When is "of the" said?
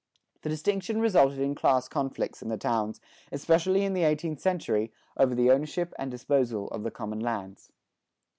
6.69-6.89